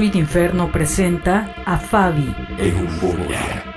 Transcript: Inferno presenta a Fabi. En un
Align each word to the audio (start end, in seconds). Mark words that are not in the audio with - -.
Inferno 0.00 0.70
presenta 0.70 1.54
a 1.64 1.76
Fabi. 1.76 2.34
En 2.56 2.76
un 2.76 3.67